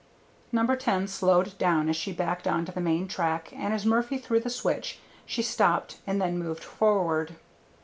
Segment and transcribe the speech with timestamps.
[0.51, 0.65] No.
[0.65, 4.39] 10 slowed down as she backed on to the main track, and as Murphy threw
[4.39, 7.35] the switch she stopped and then moved forward.